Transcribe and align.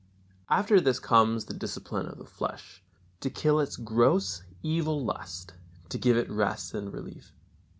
After 0.49 0.81
this 0.81 0.97
comes 0.97 1.45
the 1.45 1.53
discipline 1.53 2.07
of 2.07 2.17
the 2.17 2.25
flesh, 2.25 2.81
to 3.19 3.29
kill 3.29 3.59
its 3.59 3.77
gross, 3.77 4.41
evil 4.63 5.05
lust, 5.05 5.53
to 5.89 5.99
give 5.99 6.17
it 6.17 6.27
rest 6.27 6.73
and 6.73 6.91
relief. 6.91 7.31